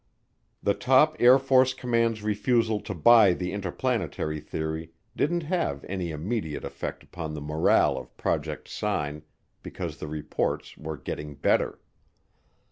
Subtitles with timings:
[0.63, 6.65] The top Air Force command's refusal to buy the interplanetary theory didn't have any immediate
[6.65, 9.21] effect upon the morale of Project Sign
[9.61, 11.77] because the reports were getting better.